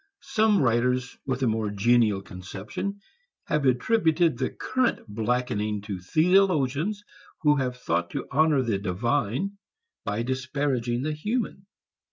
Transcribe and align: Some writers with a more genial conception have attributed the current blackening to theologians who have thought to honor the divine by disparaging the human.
Some 0.33 0.63
writers 0.63 1.15
with 1.27 1.43
a 1.43 1.47
more 1.47 1.69
genial 1.69 2.23
conception 2.23 3.01
have 3.45 3.67
attributed 3.67 4.35
the 4.39 4.49
current 4.49 5.01
blackening 5.07 5.79
to 5.83 5.99
theologians 5.99 7.03
who 7.43 7.57
have 7.57 7.77
thought 7.77 8.09
to 8.09 8.25
honor 8.31 8.63
the 8.63 8.79
divine 8.79 9.59
by 10.03 10.23
disparaging 10.23 11.03
the 11.03 11.13
human. 11.13 11.67